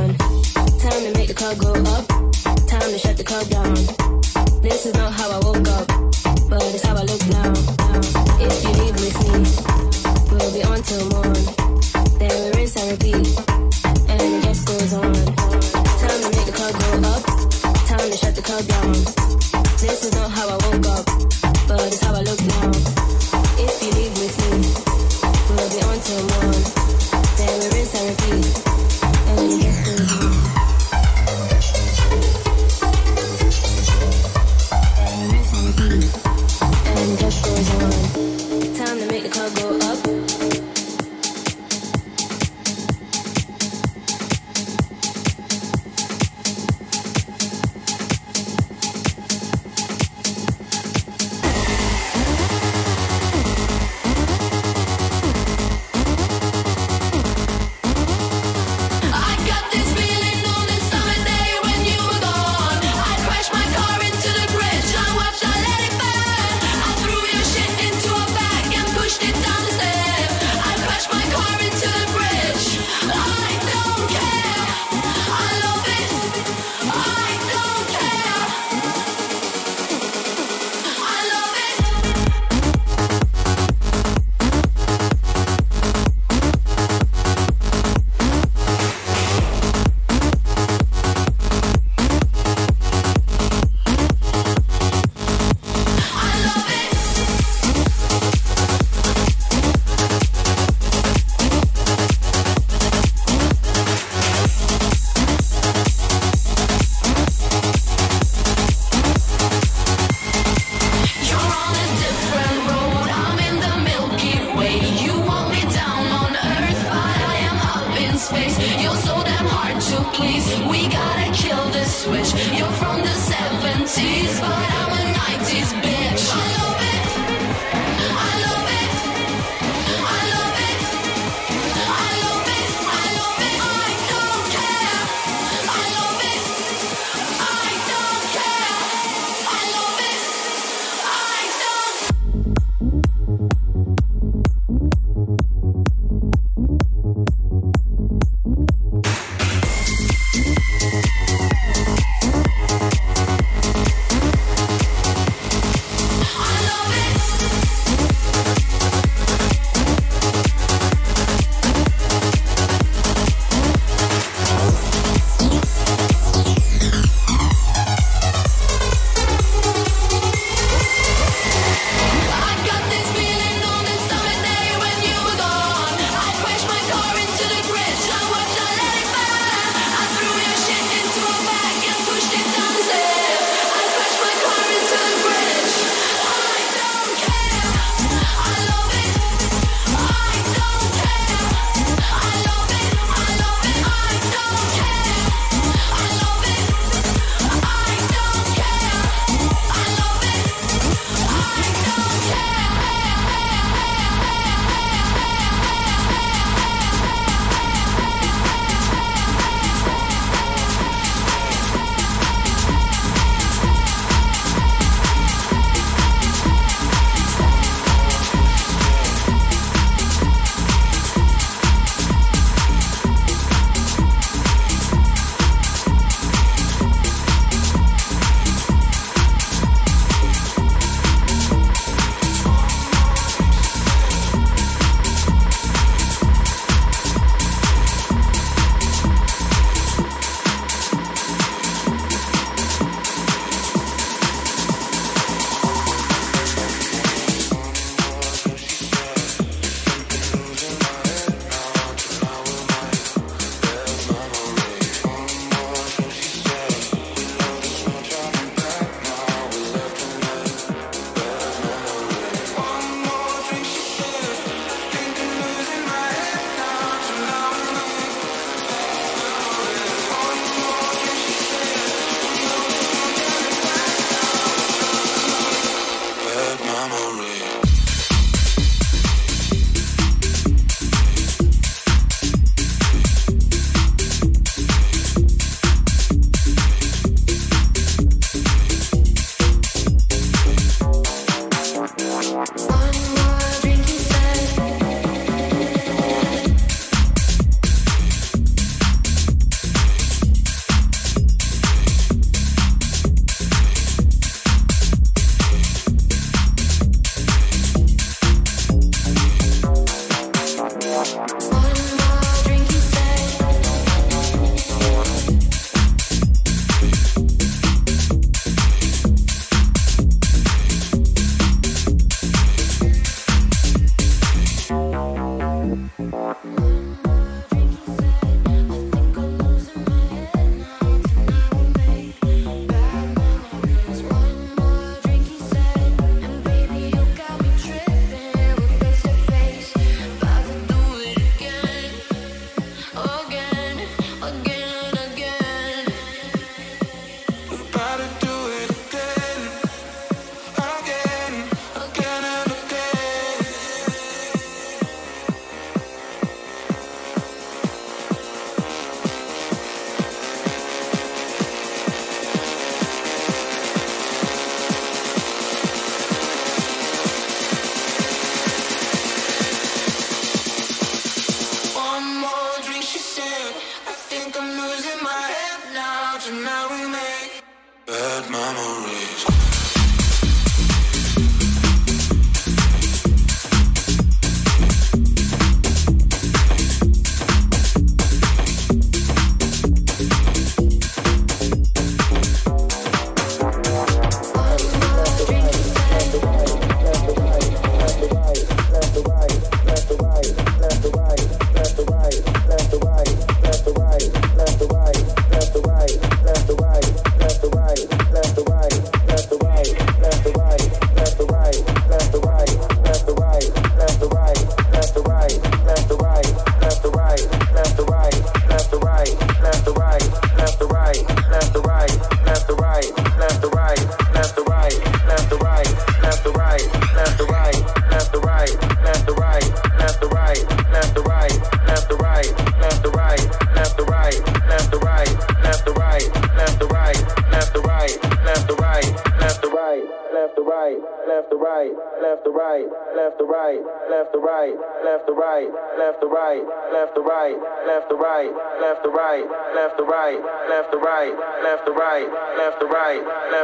please. 120.13 120.47
We 120.69 120.87
gotta 120.87 121.31
kill 121.33 121.69
this 121.69 122.03
switch. 122.03 122.31
You're 122.57 122.71
from 122.81 123.01
the 123.01 123.15
70s, 123.31 124.39
but 124.39 124.71
I'm 124.79 124.91
a 124.91 125.03
90s 125.17 125.73
bitch. 125.81 126.78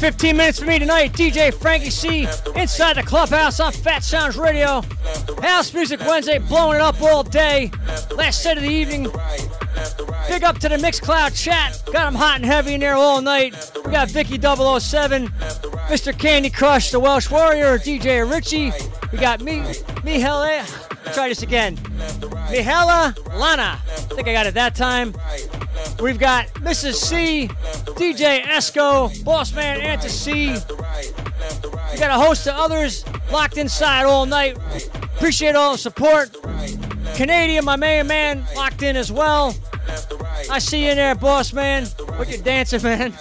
next 0.00 0.16
15 0.16 0.36
minutes 0.36 0.58
for 0.58 0.66
me 0.66 0.78
tonight, 0.78 1.12
DJ 1.12 1.54
Frankie 1.54 1.90
C. 1.90 2.28
Inside 2.54 2.96
the 2.96 3.02
clubhouse 3.02 3.60
on 3.60 3.72
Fat 3.72 4.04
Sounds 4.04 4.36
Radio. 4.36 4.82
House 5.40 5.72
Music 5.72 6.00
Wednesday, 6.00 6.38
blowing 6.38 6.76
it 6.76 6.82
up 6.82 7.00
all 7.00 7.22
day. 7.22 7.70
Last 8.14 8.42
set 8.42 8.58
of 8.58 8.62
the 8.62 8.68
evening. 8.68 9.04
Big 10.28 10.44
up 10.44 10.58
to 10.58 10.68
the 10.68 10.76
Mixcloud 10.76 11.40
chat. 11.40 11.80
Got 11.86 12.04
them 12.04 12.14
hot 12.14 12.36
and 12.36 12.44
heavy 12.44 12.74
in 12.74 12.80
there 12.80 12.94
all 12.94 13.22
night. 13.22 13.54
We 13.84 13.90
got 13.90 14.10
Vicky 14.10 14.38
007, 14.38 15.28
Mr. 15.88 16.18
Candy 16.18 16.50
Crush, 16.50 16.90
the 16.90 17.00
Welsh 17.00 17.30
Warrior, 17.30 17.78
DJ 17.78 18.30
Richie. 18.30 18.72
We 19.12 19.18
got 19.18 19.40
me, 19.40 19.60
Mihele. 20.04 20.66
Try 21.14 21.28
this 21.28 21.42
again. 21.42 21.76
Mihela 21.76 23.16
Lana. 23.34 23.80
I 23.82 24.14
think 24.14 24.28
I 24.28 24.32
got 24.32 24.46
it 24.46 24.54
that 24.54 24.74
time. 24.74 25.14
We've 26.00 26.18
got 26.18 26.48
Mrs. 26.56 26.94
C, 26.94 27.48
DJ 27.96 28.42
Esco, 28.42 29.10
Bossman 29.24 29.82
Anti-C. 29.82 30.54
We 31.92 31.98
got 31.98 32.10
a 32.10 32.22
host 32.22 32.46
of 32.46 32.54
others 32.54 33.04
locked 33.32 33.56
inside 33.56 34.04
all 34.04 34.26
night. 34.26 34.58
Appreciate 35.16 35.56
all 35.56 35.72
the 35.72 35.78
support. 35.78 36.36
Canadian, 37.14 37.64
my 37.64 37.76
main 37.76 38.06
man, 38.06 38.44
locked 38.54 38.82
in 38.82 38.96
as 38.96 39.10
well. 39.10 39.56
I 40.50 40.58
see 40.58 40.84
you 40.84 40.90
in 40.90 40.96
there, 40.96 41.14
boss 41.14 41.54
man. 41.54 41.86
What 42.16 42.30
you 42.30 42.36
dancing, 42.36 42.82
man? 42.82 43.14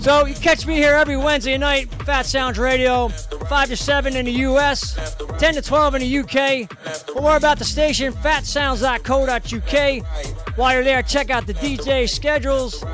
So 0.00 0.26
you 0.26 0.34
catch 0.34 0.66
me 0.66 0.74
here 0.74 0.92
every 0.92 1.16
Wednesday 1.16 1.56
night, 1.56 1.88
Fat 2.04 2.26
Sounds 2.26 2.58
Radio, 2.58 3.08
5 3.08 3.68
to 3.68 3.76
7 3.76 4.14
in 4.14 4.26
the 4.26 4.32
US, 4.32 4.94
10 5.38 5.54
to 5.54 5.62
12 5.62 5.94
in 5.94 6.02
the 6.02 6.18
UK. 6.18 6.68
Don't 7.06 7.36
about 7.36 7.58
the 7.58 7.64
station, 7.64 8.12
fatsounds.co.uk. 8.12 10.56
While 10.56 10.74
you're 10.74 10.84
there, 10.84 11.02
check 11.02 11.30
out 11.30 11.46
the 11.46 11.54
DJ 11.54 12.06
schedules. 12.08 12.84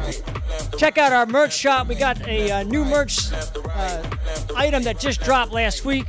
Check 0.77 0.99
out 0.99 1.13
our 1.13 1.27
merch 1.27 1.53
shop. 1.53 1.89
We 1.89 1.95
got 1.95 2.21
a 2.27 2.51
uh, 2.51 2.63
new 2.65 2.85
merch 2.85 3.19
uh, 3.81 4.03
item 4.57 4.83
that 4.85 4.99
just 4.99 5.21
dropped 5.23 5.53
last 5.53 5.85
week. 5.85 6.07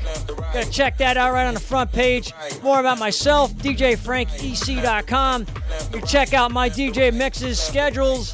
Gotta 0.54 0.70
check 0.70 0.98
that 0.98 1.18
out 1.18 1.34
right 1.34 1.46
on 1.46 1.54
the 1.54 1.60
front 1.60 1.92
page. 1.92 2.34
More 2.62 2.80
about 2.80 3.00
myself, 3.00 3.54
DJFrankieC.com. 3.54 5.46
You 5.94 6.02
check 6.02 6.34
out 6.34 6.52
my 6.52 6.70
DJ 6.70 7.14
mixes, 7.14 7.60
schedules, 7.60 8.34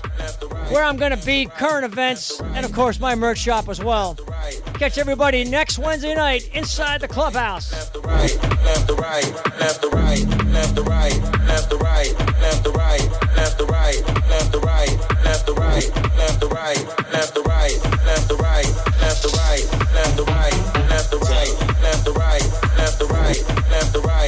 where 0.69 0.84
I'm 0.84 0.97
gonna 0.97 1.18
be, 1.18 1.45
current 1.45 1.85
events, 1.85 2.39
and 2.41 2.65
of 2.65 2.73
course 2.73 2.99
my 2.99 3.15
merch 3.15 3.39
shop 3.39 3.69
as 3.69 3.84
well. 3.84 4.15
Catch 4.73 4.97
everybody 4.97 5.43
next 5.43 5.80
Wednesday 5.80 6.15
night 6.15 6.49
inside 6.53 7.01
the 7.01 7.07
clubhouse. 7.07 7.91
left 19.34 20.18
the 20.18 20.24
right, 20.24 20.90
left 20.90 21.12
the 21.12 21.18
right, 21.18 21.82
left 21.82 22.06
the 22.06 22.12
right, 22.14 22.44
left 22.78 22.98
the 22.98 23.06
right, 23.06 23.44
left 23.70 23.91
the 23.91 23.99
right. 23.99 24.28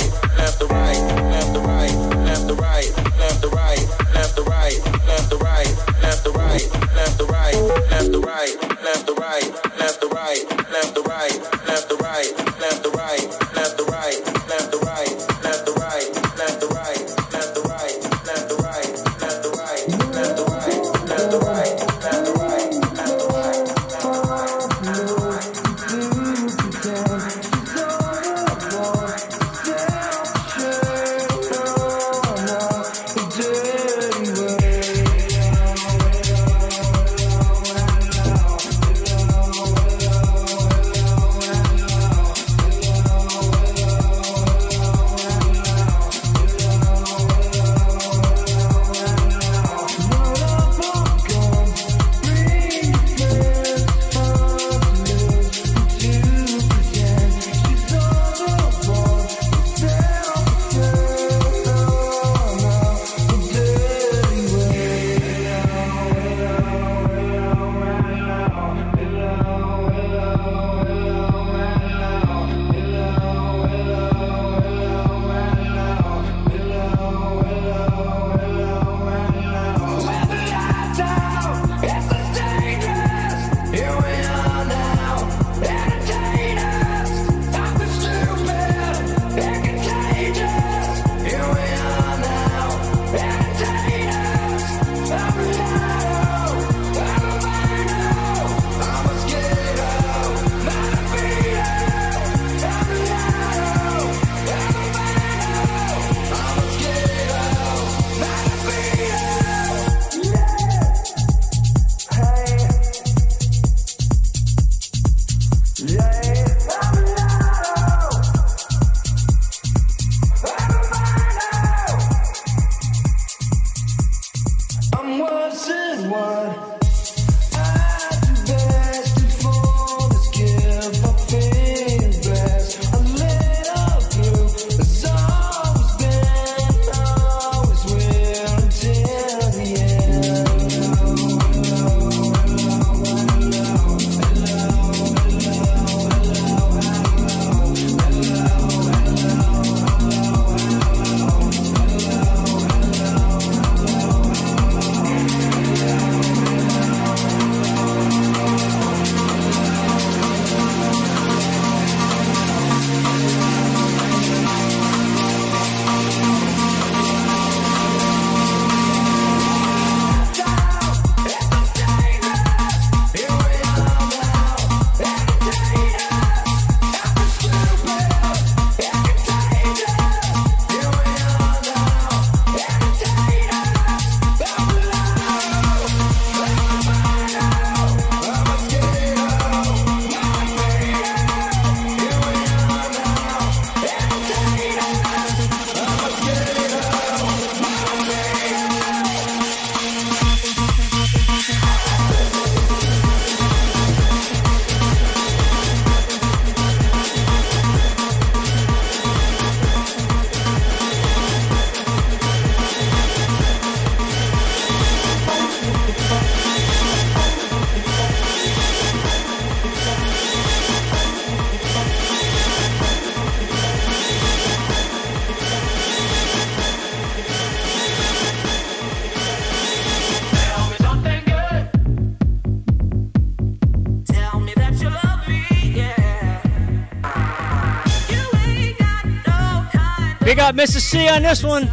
Up 240.50 240.56
Mrs. 240.56 240.82
C 240.82 241.08
on 241.08 241.22
this 241.22 241.44
one. 241.44 241.70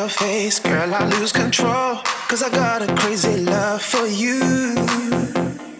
your 0.00 0.08
face, 0.08 0.58
girl, 0.60 0.94
I 0.94 1.04
lose 1.14 1.30
control. 1.30 1.96
Cause 2.28 2.42
I 2.42 2.48
got 2.48 2.80
a 2.80 2.88
crazy 3.00 3.36
love 3.36 3.82
for 3.82 4.06
you. 4.06 4.40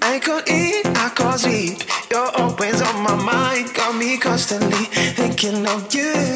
I 0.03 0.19
could 0.19 0.47
eat, 0.47 0.85
I 1.05 1.09
could 1.17 1.41
sleep. 1.41 1.79
You're 2.11 2.33
always 2.41 2.83
on 2.83 2.97
my 3.03 3.15
mind, 3.15 3.73
got 3.73 3.97
me 3.97 4.19
constantly 4.19 4.85
thinking 5.19 5.67
of 5.67 5.95
you. 5.95 6.30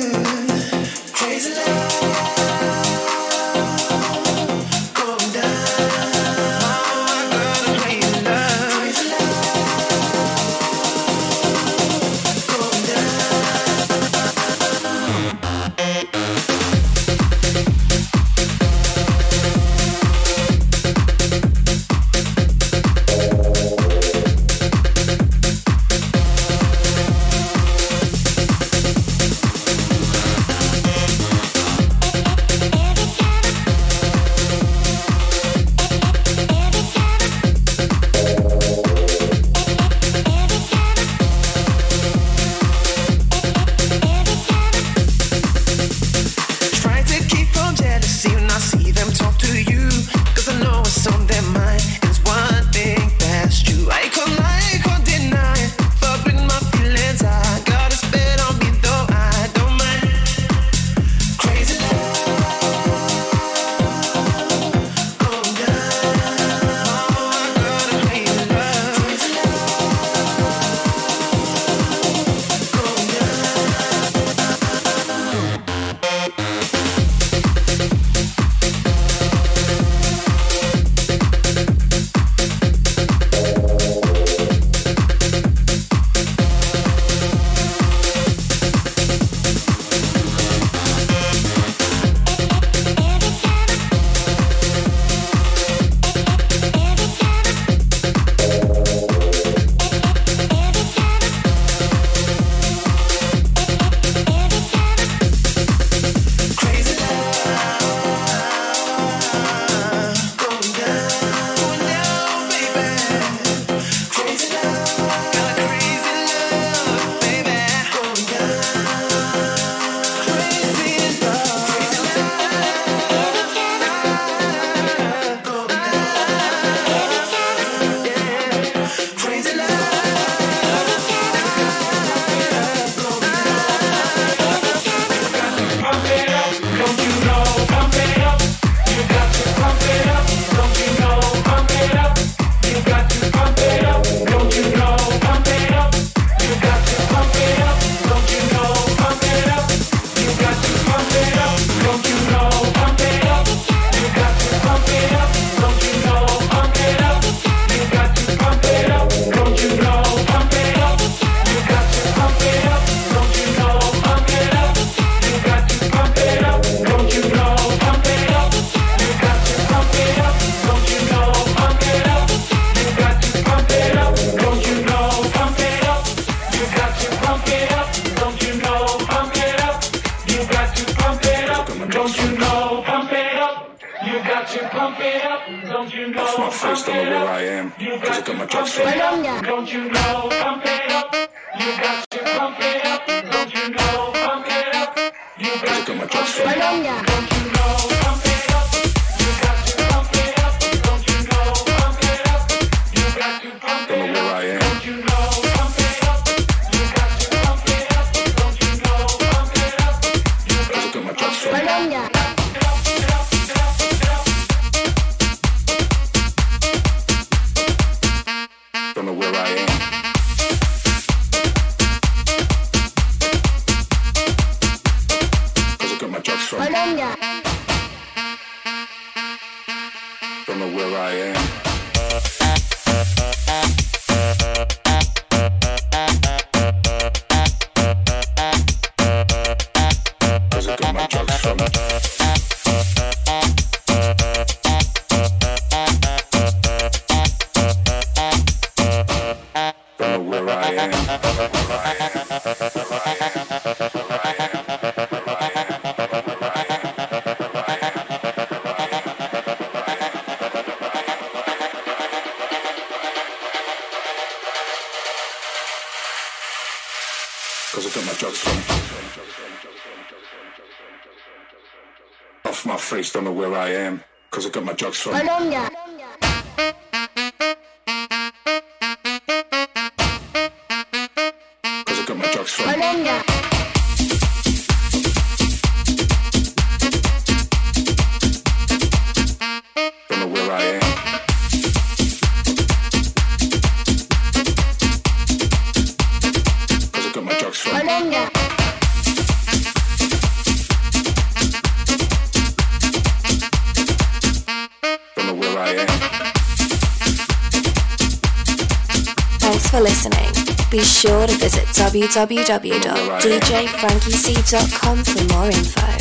www.djfrankiec.com 312.08 315.04
for 315.04 315.24
more 315.34 315.46
info. 315.46 315.93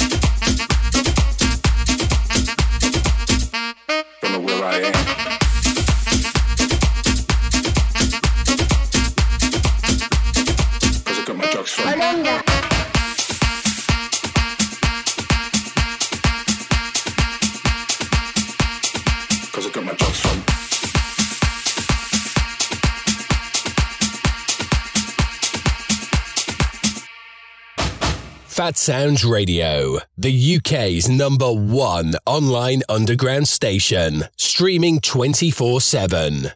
Fat 28.64 28.78
Sounds 28.78 29.26
Radio, 29.26 29.98
the 30.18 30.56
UK's 30.56 31.10
number 31.10 31.52
one 31.52 32.14
online 32.26 32.82
underground 32.88 33.50
station, 33.50 34.24
streaming 34.38 35.02
24 35.02 35.82
7. 35.82 36.52